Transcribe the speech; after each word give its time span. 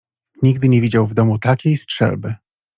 "Nigdy 0.43 0.69
nie 0.69 0.81
widział 0.81 1.07
w 1.07 1.13
domu 1.13 1.39
takiej 1.39 1.77
strzelby." 1.77 2.35